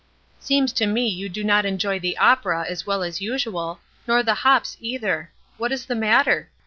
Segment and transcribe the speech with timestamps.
[0.39, 4.33] "Seems to me you do not enjoy the opera as well as usual, nor the
[4.33, 5.31] hops either.
[5.59, 6.49] What is the matter?